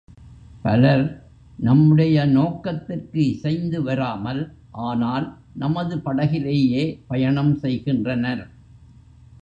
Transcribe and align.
பலர் 0.61 1.03
நம்முடைய 1.59 2.25
நோக்கத்திற்கு 2.25 3.19
இசைந்து 3.27 3.83
வராமல் 3.83 4.41
ஆனால் 4.71 5.27
நமது 5.53 5.97
படகிலேயே 5.97 6.83
பயணம் 7.07 7.55
செய்கின்றனர். 7.55 8.43